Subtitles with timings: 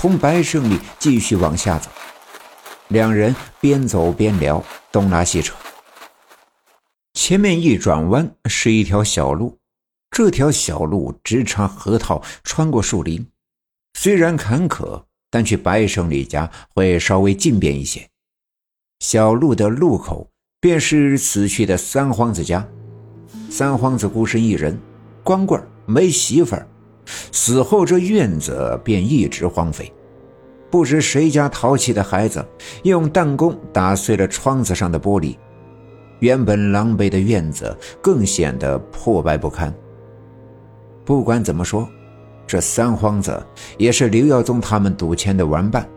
[0.00, 1.90] 同白胜利继续往下走。
[2.88, 5.54] 两人边走边聊，东拉西扯。
[7.12, 9.58] 前面一转弯是一条小路，
[10.10, 13.28] 这条小路直插河套，穿过树林。
[13.92, 18.08] 虽然坎坷，但去白胜利家会稍微近便一些。
[19.00, 20.30] 小路的路口
[20.62, 22.66] 便是死去的三皇子家。
[23.50, 24.80] 三皇子孤身一人，
[25.22, 26.66] 光棍没媳妇儿，
[27.32, 29.92] 死后这院子便一直荒废。
[30.70, 32.46] 不知谁家淘气的孩子
[32.84, 35.36] 用弹弓打碎了窗子上的玻璃，
[36.20, 39.74] 原本狼狈的院子更显得破败不堪。
[41.04, 41.88] 不管怎么说，
[42.46, 43.44] 这三皇子
[43.78, 45.88] 也是刘耀宗他们赌钱的玩伴。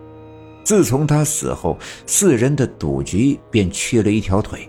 [0.64, 4.68] 自从他死后，四人的赌局便缺了一条腿。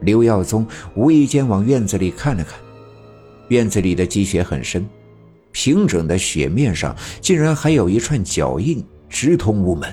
[0.00, 2.58] 刘耀宗无意间往院子里看了看，
[3.48, 4.88] 院子里的积雪很深，
[5.52, 9.92] 平整的雪面上竟然还有一串脚印，直通屋门。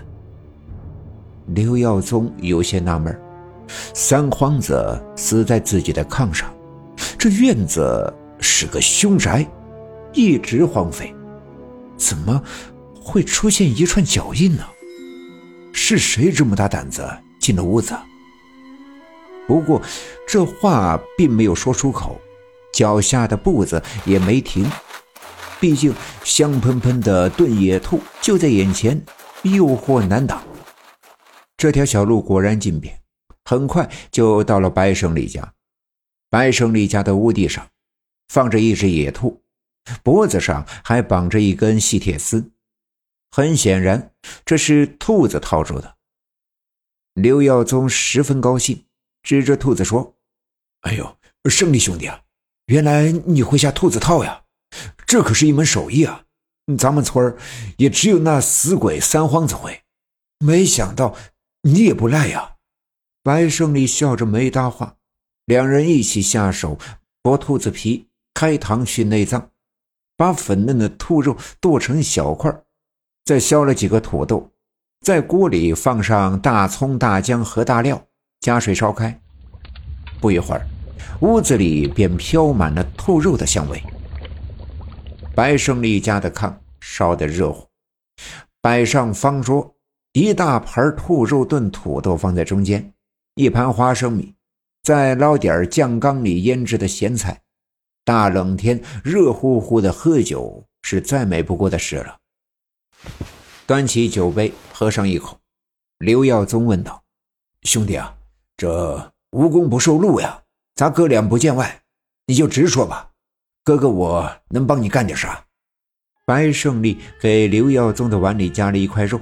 [1.48, 3.18] 刘耀宗有些纳闷：
[3.94, 6.54] 三皇子死在自己的炕上，
[7.18, 9.48] 这院子是个凶宅，
[10.14, 11.14] 一直荒废，
[11.96, 12.42] 怎么
[13.02, 14.64] 会出现一串脚印呢？
[15.72, 17.08] 是谁这么大胆子
[17.40, 17.96] 进了屋子？
[19.48, 19.82] 不过，
[20.28, 22.20] 这话并没有说出口，
[22.74, 24.66] 脚下的步子也没停。
[25.60, 29.02] 毕竟，香喷喷的炖野兔就在眼前，
[29.44, 30.44] 诱惑难挡。
[31.58, 33.00] 这条小路果然近便，
[33.46, 35.54] 很快就到了白胜利家。
[36.30, 37.68] 白胜利家的屋地上
[38.28, 39.42] 放着一只野兔，
[40.04, 42.52] 脖子上还绑着一根细铁丝。
[43.32, 44.12] 很显然，
[44.46, 45.96] 这是兔子套住的。
[47.14, 48.84] 刘耀宗十分高兴。
[49.24, 50.16] 指着兔子说
[50.88, 51.18] ：“哎呦，
[51.50, 52.22] 胜利兄弟啊，
[52.68, 54.44] 原来你会下兔子套呀！
[55.08, 56.24] 这可是一门手艺啊！
[56.78, 57.38] 咱们村儿
[57.78, 59.82] 也只有那死鬼三皇子会，
[60.38, 61.16] 没想到
[61.62, 62.56] 你也不赖呀！”
[63.24, 64.96] 白胜利笑着没搭话。
[65.46, 66.78] 两人一起下手
[67.24, 69.50] 剥兔子皮，开膛去内脏，
[70.18, 72.54] 把粉嫩的兔肉剁成小块，
[73.24, 74.52] 再削了几个土豆，
[75.06, 78.06] 在锅里放上大葱、大姜和大料。
[78.42, 79.20] 加水烧开，
[80.20, 80.68] 不一会儿，
[81.22, 83.82] 屋子里便飘满了兔肉的香味。
[85.38, 87.68] 白胜利家的炕烧得热乎，
[88.60, 89.72] 摆上方桌，
[90.14, 92.92] 一大盘兔肉炖土豆放在中间，
[93.36, 94.34] 一盘花生米，
[94.82, 97.40] 再捞点酱缸里腌制的咸菜。
[98.04, 102.18] 大冷天，热乎乎的喝酒是再美不过的事了。
[103.68, 105.40] 端起酒杯，喝上一口，
[106.00, 107.04] 刘耀宗问道
[107.62, 108.18] ：“兄弟啊！”
[108.58, 110.42] 这无功不受禄呀，
[110.74, 111.84] 咱哥俩不见外，
[112.26, 113.12] 你就直说吧，
[113.68, 115.44] 哥哥我能帮你干点啥？
[116.26, 119.20] 白胜利给刘耀宗的碗里夹了一块肉，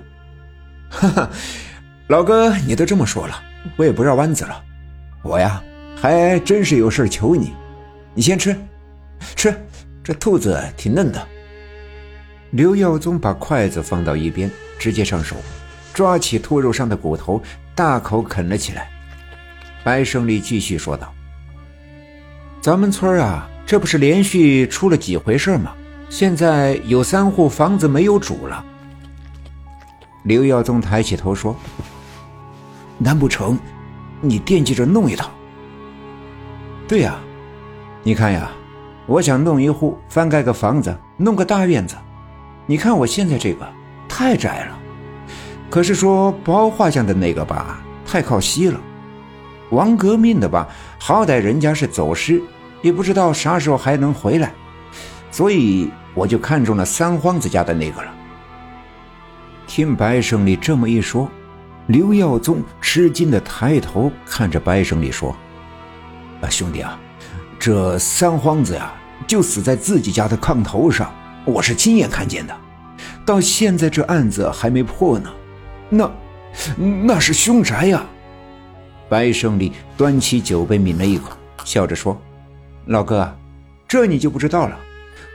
[0.88, 1.30] 哈哈，
[2.10, 3.42] 老哥你都这么说了，
[3.76, 4.64] 我也不绕弯子了，
[5.24, 5.60] 我呀
[6.00, 7.56] 还真是有事求你，
[8.14, 8.56] 你先吃，
[9.36, 9.52] 吃，
[10.04, 11.28] 这兔子挺嫩的。
[12.52, 15.38] 刘耀宗把筷子放到一边，直接上手，
[15.92, 17.42] 抓起兔肉上的骨头，
[17.74, 18.92] 大口啃了起来。
[19.84, 21.12] 白胜利继续说道
[22.62, 25.74] ：“咱们村啊，这不是连续出了几回事吗？
[26.10, 28.64] 现在有三户房子没有主了。”
[30.24, 31.56] 刘耀宗抬起头说
[32.98, 33.58] ：“难不成
[34.22, 35.30] 你惦记着弄一套
[36.88, 37.20] ？”“对呀，
[38.04, 38.52] 你看呀，
[39.08, 41.96] 我想弄一户翻盖个房子，弄个大院子。
[42.68, 43.68] 你看我现在这个
[44.08, 44.78] 太窄了，
[45.70, 48.80] 可是说包画像的那个吧，太靠西了。”
[49.72, 50.68] 王革命的吧，
[51.00, 52.42] 好歹人家是走失，
[52.86, 54.54] 也不知道啥时候还能回来，
[55.32, 58.14] 所以我就看中了三皇子家的那个了。
[59.66, 61.28] 听白胜利这么一说，
[61.88, 65.36] 刘耀宗吃惊的抬头看着白胜利说
[66.42, 67.00] ：“啊，兄弟啊，
[67.58, 68.94] 这三皇子呀，
[69.26, 71.12] 就死在自己家的炕头上，
[71.44, 72.56] 我是亲眼看见的，
[73.26, 75.34] 到现在这案子还没破呢，
[75.90, 76.12] 那，
[76.78, 78.06] 那是凶宅呀。”
[79.10, 81.32] 白胜利端起酒杯抿了一口，
[81.64, 82.16] 笑着说
[82.86, 83.36] ：“老哥，
[83.88, 84.80] 这你就不知道了。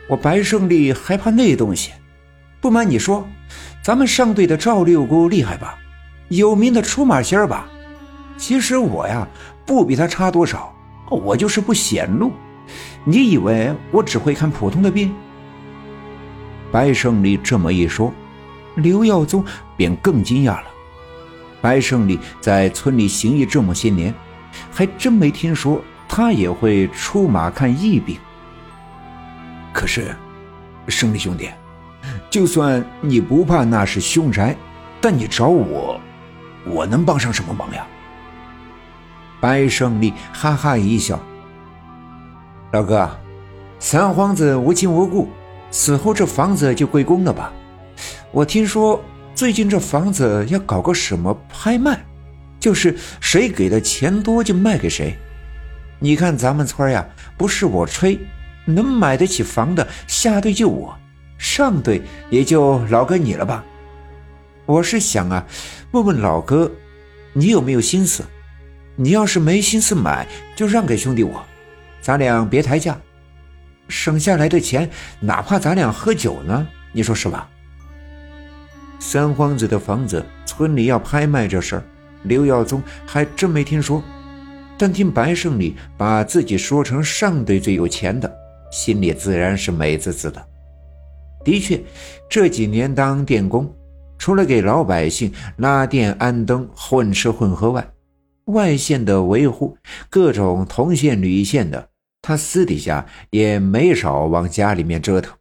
[0.08, 1.90] 我白胜利还怕那东西？
[2.60, 3.26] 不瞒你说，
[3.82, 5.76] 咱们上队的赵六姑厉害吧？
[6.28, 7.66] 有名的出马仙儿吧？
[8.36, 9.26] 其实我呀，
[9.66, 10.72] 不比他差多少，
[11.08, 12.30] 我就是不显露。
[13.04, 15.12] 你以为我只会看普通的病？”
[16.70, 18.12] 白胜利这么一说，
[18.76, 19.44] 刘耀宗
[19.76, 20.64] 便更惊讶了。
[21.60, 24.14] 白胜利在村里行医这么些年，
[24.70, 28.18] 还真没听说他也会出马看疫病。
[29.72, 30.12] 可是，
[30.88, 31.48] 胜利兄弟，
[32.28, 34.56] 就算你不怕那是凶宅，
[35.00, 36.00] 但你找我，
[36.66, 37.86] 我能帮上什么忙呀？
[39.40, 41.18] 白胜利哈哈一笑
[42.72, 43.08] ：“老哥，
[43.78, 45.28] 三皇子无亲无故，
[45.70, 47.52] 死后这房子就归公了吧？
[48.32, 49.00] 我听说
[49.32, 52.04] 最近这房子要搞个什么拍卖，
[52.58, 55.16] 就是谁给的钱多就卖给谁。
[56.00, 57.06] 你看咱们村呀，
[57.36, 58.18] 不是我吹，
[58.64, 60.96] 能买得起房的下队就我。”
[61.38, 63.64] 上队也就老哥你了吧，
[64.66, 65.46] 我是想啊，
[65.92, 66.70] 问问老哥，
[67.32, 68.22] 你有没有心思？
[68.96, 71.42] 你要是没心思买，就让给兄弟我，
[72.02, 72.98] 咱俩别抬价，
[73.88, 77.48] 省下来的钱，哪怕咱俩喝酒呢，你说是吧？
[78.98, 81.82] 三皇子的房子村里要拍卖这事儿，
[82.24, 84.04] 刘耀宗还真没听说，
[84.80, 88.34] 但听白胜利把自己说成上队最有钱的，
[88.72, 90.42] 心里自然是美滋滋的。
[91.44, 91.78] 的确，
[92.30, 93.70] 这几年当电工，
[94.16, 97.86] 除了给老百姓拉电安灯、混吃混喝外，
[98.46, 99.76] 外线的维护、
[100.08, 101.86] 各种铜线铝线的，
[102.22, 105.36] 他私底下也没少往家里面折腾。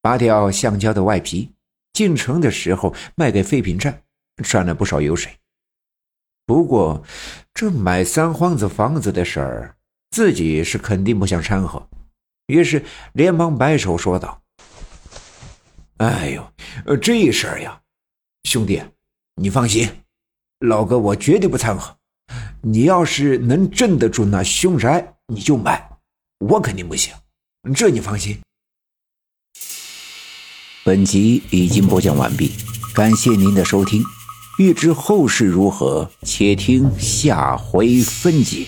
[0.00, 1.50] 拔掉橡胶的外皮，
[1.92, 4.02] 进城的时候卖给废品站，
[4.44, 5.32] 赚了不少油水。
[6.46, 7.02] 不过，
[7.54, 9.76] 这买三皇子房子的事儿，
[10.10, 11.88] 自己是肯定不想掺和，
[12.46, 14.42] 于是连忙摆手说道。
[15.98, 16.52] 哎呦，
[16.84, 17.80] 呃，这事儿呀，
[18.42, 18.82] 兄弟，
[19.36, 19.88] 你放心，
[20.58, 21.96] 老哥我绝对不掺和。
[22.60, 25.88] 你要是能镇得住那凶宅，你就买，
[26.40, 27.14] 我肯定不行，
[27.74, 28.38] 这你放心。
[30.84, 32.52] 本集已经播讲完毕，
[32.94, 34.02] 感谢您的收听。
[34.56, 38.64] 欲知后事如何，且听下回分解。